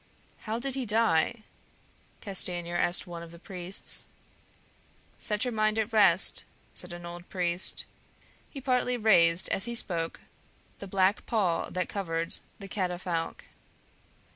[0.47, 1.43] "How did he die?"
[2.23, 4.07] Castanier asked of one of the priests.
[5.19, 6.43] "Set your mind at rest,"
[6.73, 7.85] said an old priest;
[8.49, 10.19] he partly raised as he spoke
[10.79, 13.45] the black pall that covered the catafalque.